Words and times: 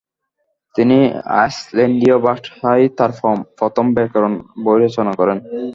তিনি 0.75 0.97
আইসল্যান্ডীয় 1.41 2.17
ভাষায় 2.25 2.85
তার 2.97 3.11
প্রথম 3.59 3.85
ব্যাকরণ 3.95 4.33
বই 4.63 4.77
রচনা 4.81 5.11
করেন। 5.19 5.37